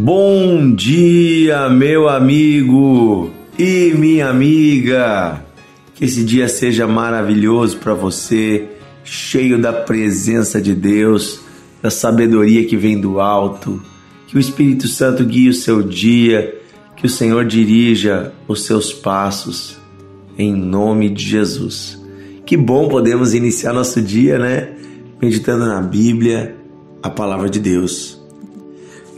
[0.00, 5.44] Bom dia, meu amigo e minha amiga.
[5.92, 8.68] Que esse dia seja maravilhoso para você,
[9.02, 11.40] cheio da presença de Deus,
[11.82, 13.82] da sabedoria que vem do alto.
[14.28, 16.56] Que o Espírito Santo guie o seu dia,
[16.96, 19.78] que o Senhor dirija os seus passos,
[20.38, 22.00] em nome de Jesus.
[22.46, 24.76] Que bom podemos iniciar nosso dia, né?
[25.20, 26.54] Meditando na Bíblia,
[27.02, 28.17] a palavra de Deus.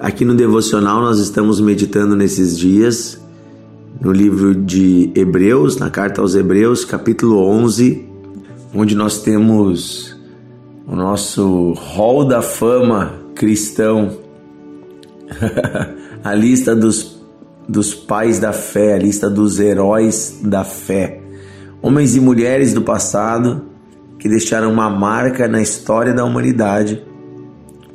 [0.00, 3.20] Aqui no devocional nós estamos meditando nesses dias
[4.00, 8.08] no livro de Hebreus, na carta aos Hebreus, capítulo 11,
[8.74, 10.18] onde nós temos
[10.86, 14.16] o nosso hall da fama cristão,
[16.24, 17.22] a lista dos,
[17.68, 21.20] dos pais da fé, a lista dos heróis da fé,
[21.82, 23.66] homens e mulheres do passado
[24.18, 27.02] que deixaram uma marca na história da humanidade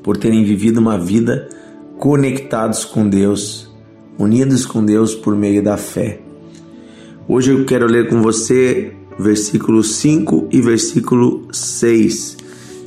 [0.04, 1.50] por terem vivido uma vida
[1.98, 3.72] conectados com Deus,
[4.18, 6.20] unidos com Deus por meio da fé.
[7.28, 12.38] Hoje eu quero ler com você versículo 5 e versículo 6.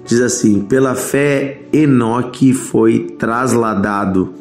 [0.05, 4.33] Diz assim: Pela fé Enoque foi trasladado,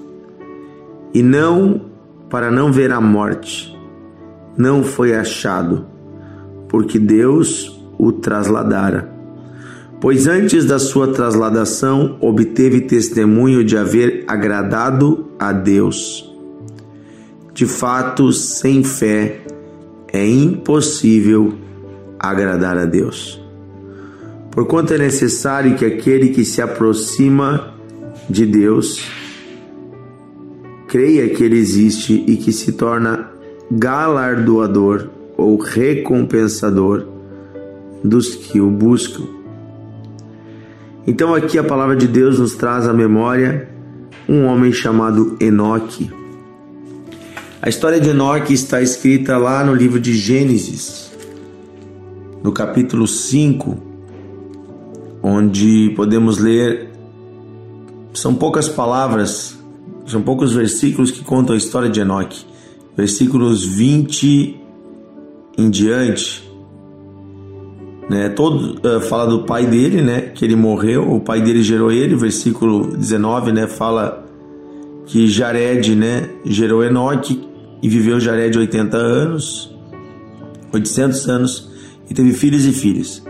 [1.13, 1.81] e não
[2.29, 3.75] para não ver a morte,
[4.57, 5.85] não foi achado,
[6.67, 9.17] porque Deus o trasladara.
[9.99, 16.29] Pois antes da sua trasladação obteve testemunho de haver agradado a Deus.
[17.53, 19.41] De fato, sem fé
[20.11, 21.53] é impossível
[22.19, 23.41] agradar a Deus.
[24.51, 27.73] Porquanto é necessário que aquele que se aproxima
[28.29, 29.01] de Deus
[30.87, 33.31] creia que Ele existe e que se torna
[33.71, 37.05] galardoador ou recompensador
[38.03, 39.25] dos que o buscam.
[41.05, 43.76] Então aqui a palavra de Deus nos traz à memória
[44.27, 46.11] um homem chamado Enoque.
[47.61, 51.11] A história de Enoque está escrita lá no livro de Gênesis,
[52.43, 53.77] no capítulo 5,
[55.23, 56.89] onde podemos ler
[58.13, 59.57] são poucas palavras,
[60.05, 62.45] são poucos versículos que contam a história de Enoque.
[62.95, 64.59] Versículos 20
[65.57, 66.46] em diante,
[68.09, 68.29] né?
[68.29, 70.31] Todo uh, fala do pai dele, né?
[70.33, 72.15] Que ele morreu, o pai dele gerou ele.
[72.15, 73.67] Versículo 19, né?
[73.67, 74.25] Fala
[75.05, 76.29] que Jared, né?
[76.45, 77.45] Gerou Enoque
[77.81, 79.75] e viveu Jared 80 anos,
[80.73, 81.69] 800 anos
[82.09, 83.21] e teve filhos e filhas.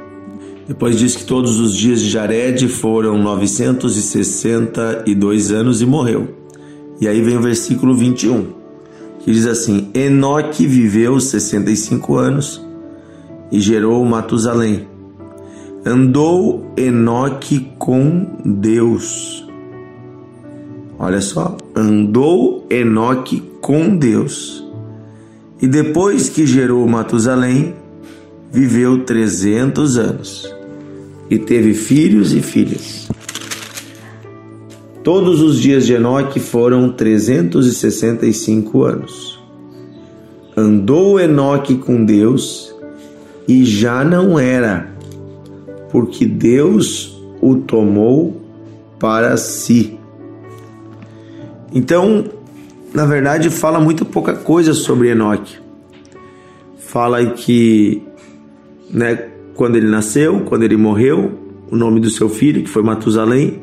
[0.67, 6.27] Depois diz que todos os dias de Jared foram 962 anos e morreu.
[6.99, 8.47] E aí vem o versículo 21,
[9.23, 12.66] que diz assim: Enoque viveu 65 anos
[13.52, 14.88] e gerou Matusalém.
[15.85, 19.47] Andou Enoque com Deus.
[21.00, 24.66] Olha só, andou Enoque com Deus.
[25.62, 27.74] E depois que gerou Matusalém,
[28.52, 30.53] viveu 300 anos
[31.29, 33.08] e teve filhos e filhas.
[35.03, 39.40] Todos os dias de Enoque foram 365 anos.
[40.56, 42.66] Andou Enoque com Deus
[43.47, 44.91] e já não era,
[45.90, 48.41] porque Deus o tomou
[49.00, 49.97] para si.
[51.74, 52.25] Então,
[52.94, 55.58] na verdade, fala muito pouca coisa sobre Enoque.
[56.78, 58.02] Fala que,
[58.90, 63.62] né, quando ele nasceu, quando ele morreu, o nome do seu filho, que foi Matusalém,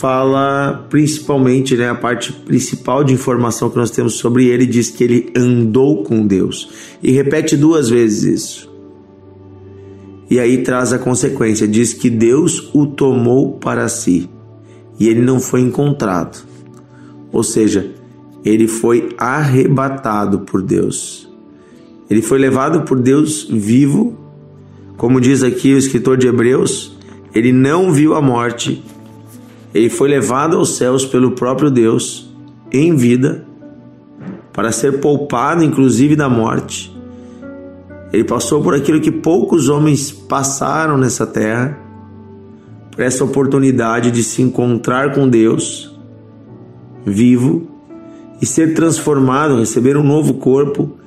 [0.00, 5.04] fala principalmente, né, a parte principal de informação que nós temos sobre ele diz que
[5.04, 6.70] ele andou com Deus
[7.02, 8.70] e repete duas vezes isso.
[10.30, 14.30] E aí traz a consequência, diz que Deus o tomou para si
[14.98, 16.46] e ele não foi encontrado.
[17.30, 17.90] Ou seja,
[18.42, 21.28] ele foi arrebatado por Deus.
[22.08, 24.18] Ele foi levado por Deus vivo,
[24.96, 26.96] como diz aqui o escritor de Hebreus,
[27.34, 28.82] ele não viu a morte
[29.74, 32.28] ele foi levado aos céus pelo próprio Deus
[32.72, 33.44] em vida
[34.52, 36.94] para ser poupado inclusive da morte.
[38.12, 41.78] Ele passou por aquilo que poucos homens passaram nessa terra,
[42.90, 45.90] por essa oportunidade de se encontrar com Deus
[47.04, 47.68] vivo
[48.40, 50.98] e ser transformado, receber um novo corpo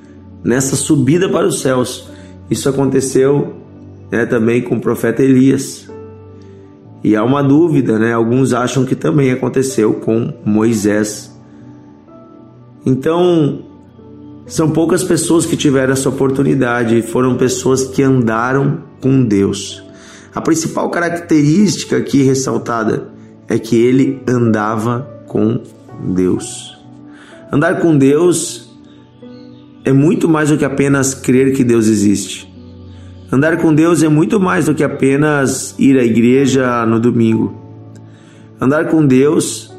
[0.42, 2.08] nessa subida para os céus.
[2.50, 3.54] Isso aconteceu
[4.10, 5.83] né, também com o profeta Elias.
[7.04, 8.14] E há uma dúvida, né?
[8.14, 11.30] Alguns acham que também aconteceu com Moisés.
[12.86, 13.62] Então,
[14.46, 19.84] são poucas pessoas que tiveram essa oportunidade, foram pessoas que andaram com Deus.
[20.34, 23.08] A principal característica aqui ressaltada
[23.48, 25.60] é que ele andava com
[26.02, 26.74] Deus.
[27.52, 28.74] Andar com Deus
[29.84, 32.53] é muito mais do que apenas crer que Deus existe.
[33.34, 37.52] Andar com Deus é muito mais do que apenas ir à igreja no domingo.
[38.60, 39.74] Andar com Deus,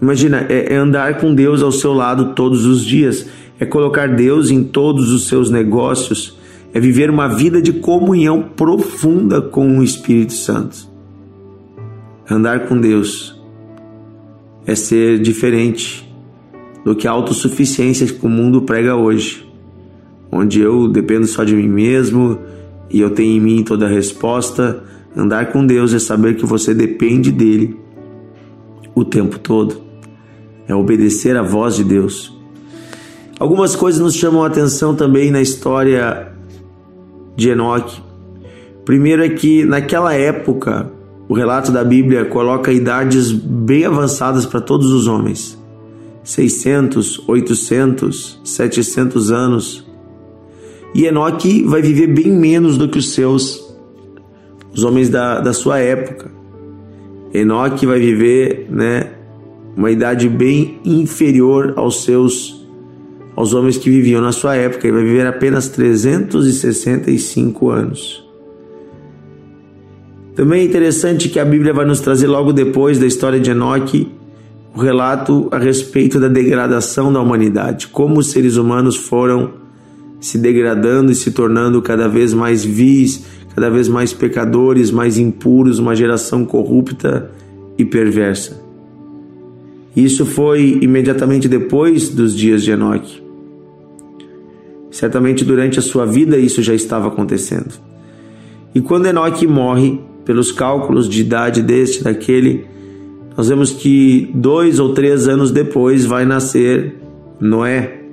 [0.00, 3.26] imagina, é, é andar com Deus ao seu lado todos os dias,
[3.60, 6.38] é colocar Deus em todos os seus negócios,
[6.72, 10.88] é viver uma vida de comunhão profunda com o Espírito Santo.
[12.30, 13.38] Andar com Deus
[14.66, 16.10] é ser diferente
[16.86, 19.45] do que a autossuficiência que o mundo prega hoje,
[20.36, 22.38] onde eu dependo só de mim mesmo
[22.90, 24.82] e eu tenho em mim toda a resposta.
[25.16, 27.76] Andar com Deus é saber que você depende dele
[28.94, 29.82] o tempo todo,
[30.66, 32.34] é obedecer à voz de Deus.
[33.38, 36.32] Algumas coisas nos chamam a atenção também na história
[37.36, 38.00] de Enoque.
[38.84, 40.90] Primeiro é que naquela época
[41.28, 45.58] o relato da Bíblia coloca idades bem avançadas para todos os homens.
[46.24, 49.85] 600, 800, 700 anos.
[50.96, 53.62] E Enoque vai viver bem menos do que os seus,
[54.72, 56.30] os homens da, da sua época.
[57.34, 59.10] Enoque vai viver né,
[59.76, 62.64] uma idade bem inferior aos seus
[63.36, 64.86] aos homens que viviam na sua época.
[64.86, 68.26] Ele vai viver apenas 365 anos.
[70.34, 74.10] Também é interessante que a Bíblia vai nos trazer logo depois da história de Enoque
[74.74, 79.65] o relato a respeito da degradação da humanidade, como os seres humanos foram
[80.20, 83.24] se degradando e se tornando cada vez mais vis,
[83.54, 87.30] cada vez mais pecadores, mais impuros, uma geração corrupta
[87.78, 88.62] e perversa.
[89.94, 93.22] Isso foi imediatamente depois dos dias de Enoque.
[94.90, 97.74] Certamente durante a sua vida isso já estava acontecendo.
[98.74, 102.66] E quando Enoque morre, pelos cálculos de idade deste, daquele,
[103.36, 106.96] nós vemos que dois ou três anos depois vai nascer
[107.40, 108.05] Noé.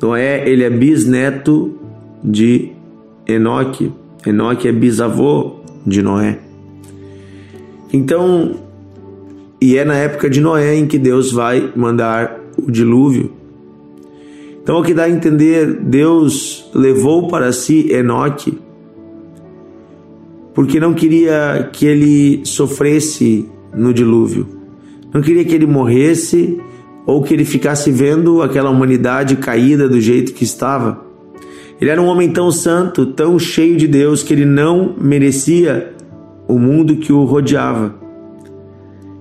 [0.00, 1.74] Noé, ele é bisneto
[2.22, 2.72] de
[3.26, 3.92] Enoque.
[4.26, 6.38] Enoque é bisavô de Noé.
[7.92, 8.56] Então,
[9.60, 13.32] e é na época de Noé em que Deus vai mandar o dilúvio.
[14.62, 18.58] Então, o que dá a entender, Deus levou para si Enoque
[20.56, 24.48] porque não queria que ele sofresse no dilúvio.
[25.12, 26.58] Não queria que ele morresse
[27.06, 31.06] ou que ele ficasse vendo aquela humanidade caída do jeito que estava.
[31.80, 35.94] Ele era um homem tão santo, tão cheio de Deus, que ele não merecia
[36.48, 37.94] o mundo que o rodeava.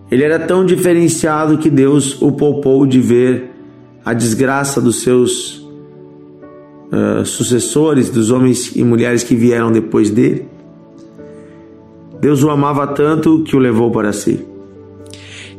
[0.10, 3.52] Ele era tão diferenciado que Deus o poupou de ver
[4.04, 5.58] a desgraça dos seus
[6.92, 10.48] uh, sucessores, dos homens e mulheres que vieram depois dele.
[12.22, 14.55] Deus o amava tanto que o levou para si.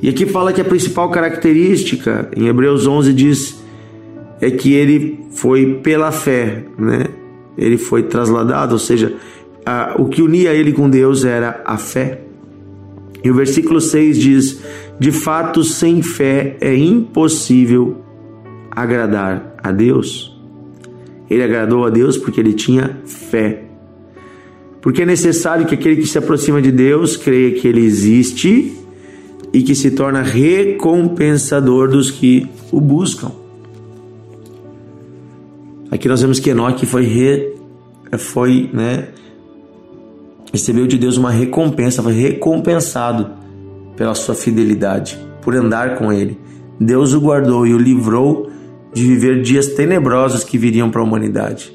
[0.02, 3.62] E aqui fala que a principal característica, em Hebreus 11 diz,
[4.40, 7.06] é que ele foi pela fé, né?
[7.56, 9.14] Ele foi trasladado, ou seja,
[9.64, 12.20] a, o que unia ele com Deus era a fé.
[13.24, 14.60] E o versículo 6 diz:
[15.00, 17.96] De fato, sem fé é impossível
[18.70, 20.38] agradar a Deus.
[21.28, 23.64] Ele agradou a Deus porque ele tinha fé.
[24.80, 28.72] Porque é necessário que aquele que se aproxima de Deus creia que ele existe
[29.56, 33.32] e que se torna recompensador dos que o buscam.
[35.90, 37.54] Aqui nós vemos que Enoque foi, re,
[38.18, 39.08] foi né,
[40.52, 43.30] recebeu de Deus uma recompensa, foi recompensado
[43.96, 46.38] pela sua fidelidade, por andar com ele.
[46.78, 48.50] Deus o guardou e o livrou
[48.92, 51.74] de viver dias tenebrosos que viriam para a humanidade.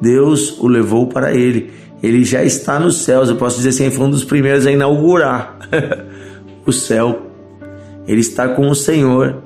[0.00, 1.70] Deus o levou para ele
[2.02, 3.28] ele já está nos céus.
[3.28, 5.58] Eu posso dizer assim, foi um dos primeiros a inaugurar
[6.66, 7.26] o céu.
[8.06, 9.42] Ele está com o Senhor.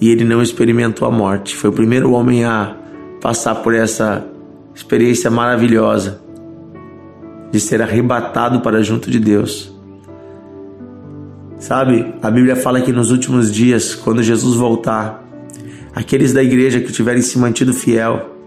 [0.00, 1.54] E ele não experimentou a morte.
[1.54, 2.76] Foi o primeiro homem a
[3.20, 4.26] passar por essa
[4.74, 6.20] experiência maravilhosa
[7.50, 9.74] de ser arrebatado para junto de Deus.
[11.58, 15.22] Sabe, a Bíblia fala que nos últimos dias, quando Jesus voltar,
[15.94, 18.39] aqueles da igreja que tiverem se mantido fiel,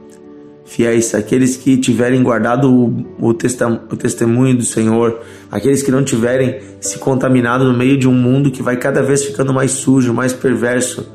[0.73, 5.19] fiéis, aqueles que tiverem guardado o, o, testemunho do Senhor,
[5.51, 9.23] aqueles que não tiverem se contaminado no meio de um mundo que vai cada vez
[9.23, 11.05] ficando mais sujo, mais perverso,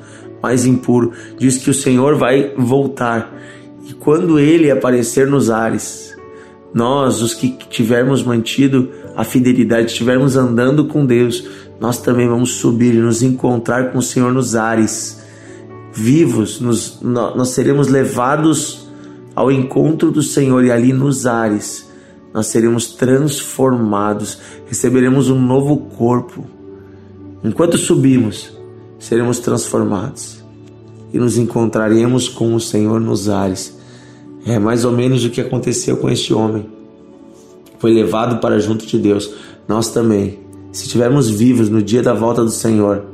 [0.41, 1.11] mais impuro.
[1.37, 3.35] Diz que o Senhor vai voltar
[3.89, 6.17] e quando ele aparecer nos ares,
[6.73, 11.49] nós, os que tivermos mantido a fidelidade, estivermos andando com Deus,
[11.81, 15.21] nós também vamos subir e nos encontrar com o Senhor nos ares.
[15.93, 18.88] Vivos, nos, nós seremos levados
[19.39, 21.89] ao encontro do Senhor e ali nos ares
[22.35, 26.45] nós seremos transformados, receberemos um novo corpo.
[27.45, 28.51] Enquanto subimos,
[28.99, 30.43] seremos transformados
[31.13, 33.79] e nos encontraremos com o Senhor nos ares.
[34.45, 36.67] É mais ou menos o que aconteceu com este homem.
[37.79, 39.33] Foi levado para junto de Deus.
[39.69, 40.41] Nós também,
[40.73, 43.05] se estivermos vivos no dia da volta do Senhor,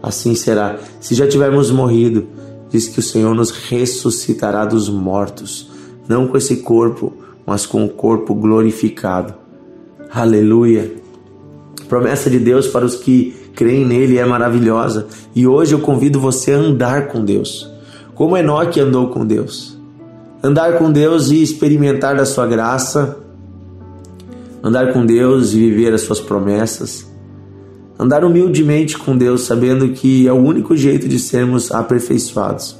[0.00, 0.78] assim será.
[1.00, 2.28] Se já tivermos morrido,
[2.70, 5.70] diz que o Senhor nos ressuscitará dos mortos,
[6.08, 7.12] não com esse corpo,
[7.46, 9.34] mas com o corpo glorificado.
[10.10, 10.92] Aleluia.
[11.88, 16.52] Promessa de Deus para os que creem nele é maravilhosa e hoje eu convido você
[16.52, 17.68] a andar com Deus,
[18.14, 19.76] como Enoque andou com Deus.
[20.42, 23.18] Andar com Deus e experimentar da sua graça,
[24.62, 27.07] andar com Deus e viver as suas promessas,
[27.98, 32.76] andar humildemente com Deus, sabendo que é o único jeito de sermos aperfeiçoados.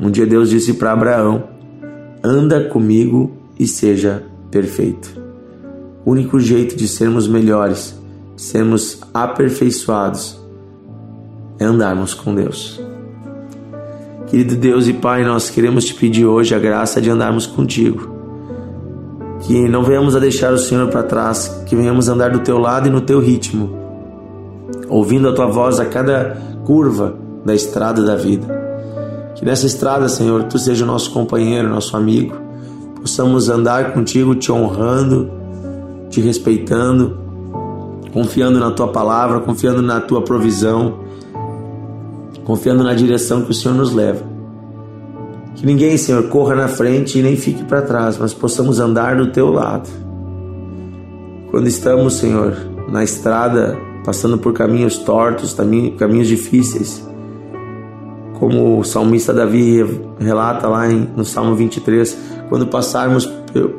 [0.00, 1.44] Um dia Deus disse para Abraão:
[2.22, 5.22] Anda comigo e seja perfeito.
[6.04, 7.94] O único jeito de sermos melhores,
[8.34, 10.40] de sermos aperfeiçoados,
[11.58, 12.80] é andarmos com Deus.
[14.26, 18.21] Querido Deus e Pai, nós queremos te pedir hoje a graça de andarmos contigo.
[19.42, 22.88] Que não venhamos a deixar o Senhor para trás, que venhamos andar do teu lado
[22.88, 23.76] e no teu ritmo,
[24.88, 28.46] ouvindo a tua voz a cada curva da estrada da vida.
[29.34, 32.36] Que nessa estrada, Senhor, tu seja o nosso companheiro, nosso amigo,
[33.00, 35.30] possamos andar contigo te honrando,
[36.08, 37.18] te respeitando,
[38.12, 41.00] confiando na tua palavra, confiando na tua provisão,
[42.44, 44.31] confiando na direção que o Senhor nos leva.
[45.54, 49.30] Que ninguém, Senhor, corra na frente e nem fique para trás, mas possamos andar do
[49.30, 49.88] teu lado.
[51.50, 52.56] Quando estamos, Senhor,
[52.88, 55.54] na estrada, passando por caminhos tortos,
[55.98, 57.06] caminhos difíceis,
[58.38, 59.84] como o salmista Davi
[60.18, 62.16] relata lá no Salmo 23,
[62.48, 63.26] quando passarmos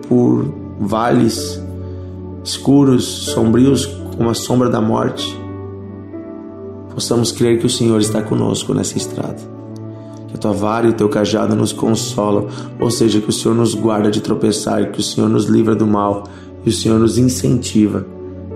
[0.08, 0.46] por
[0.80, 1.62] vales
[2.44, 5.38] escuros, sombrios, como a sombra da morte,
[6.94, 9.53] possamos crer que o Senhor está conosco nessa estrada.
[10.34, 12.48] Que a tua vara e o teu cajado nos consolam,
[12.80, 15.86] ou seja, que o Senhor nos guarda de tropeçar, que o Senhor nos livra do
[15.86, 16.24] mal
[16.66, 18.06] e o Senhor nos incentiva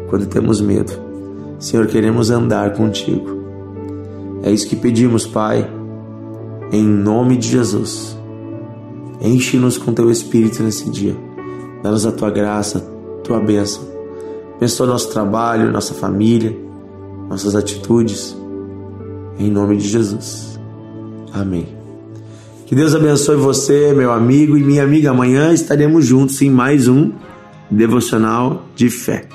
[0.10, 0.92] quando temos medo.
[1.60, 3.38] Senhor, queremos andar contigo.
[4.44, 5.70] É isso que pedimos, Pai,
[6.72, 8.18] em nome de Jesus.
[9.22, 11.16] Enche-nos com teu Espírito nesse dia.
[11.84, 12.80] Dá-nos a tua graça,
[13.24, 13.84] tua bênção.
[14.56, 16.68] Abençoa nosso trabalho, nossa família
[17.28, 18.36] nossas atitudes,
[19.38, 20.57] em nome de Jesus.
[21.42, 21.68] Amém.
[22.66, 25.12] Que Deus abençoe você, meu amigo e minha amiga.
[25.12, 27.12] Amanhã estaremos juntos em mais um
[27.72, 29.26] devocional de fé.